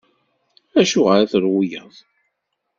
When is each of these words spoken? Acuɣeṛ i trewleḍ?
Acuɣeṛ 0.81 1.17
i 1.21 1.25
trewleḍ? 1.31 1.91